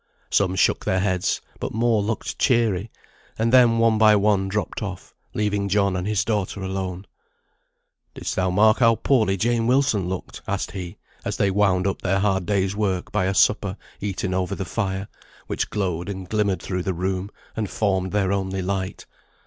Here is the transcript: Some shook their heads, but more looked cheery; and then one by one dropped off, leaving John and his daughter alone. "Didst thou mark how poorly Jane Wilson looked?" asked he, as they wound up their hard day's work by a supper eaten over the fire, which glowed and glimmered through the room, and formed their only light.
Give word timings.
Some 0.31 0.55
shook 0.55 0.83
their 0.83 0.99
heads, 0.99 1.41
but 1.59 1.75
more 1.75 2.01
looked 2.01 2.39
cheery; 2.39 2.89
and 3.37 3.53
then 3.53 3.77
one 3.77 3.99
by 3.99 4.15
one 4.15 4.47
dropped 4.47 4.81
off, 4.81 5.13
leaving 5.35 5.69
John 5.69 5.95
and 5.95 6.07
his 6.07 6.25
daughter 6.25 6.63
alone. 6.63 7.05
"Didst 8.15 8.35
thou 8.35 8.49
mark 8.49 8.79
how 8.79 8.95
poorly 8.95 9.37
Jane 9.37 9.67
Wilson 9.67 10.09
looked?" 10.09 10.41
asked 10.47 10.71
he, 10.71 10.97
as 11.23 11.37
they 11.37 11.51
wound 11.51 11.85
up 11.85 12.01
their 12.01 12.17
hard 12.17 12.47
day's 12.47 12.75
work 12.75 13.11
by 13.11 13.25
a 13.25 13.35
supper 13.35 13.77
eaten 13.99 14.33
over 14.33 14.55
the 14.55 14.65
fire, 14.65 15.07
which 15.45 15.69
glowed 15.69 16.09
and 16.09 16.27
glimmered 16.27 16.63
through 16.63 16.81
the 16.81 16.95
room, 16.95 17.29
and 17.55 17.69
formed 17.69 18.11
their 18.11 18.31
only 18.31 18.63
light. 18.63 19.05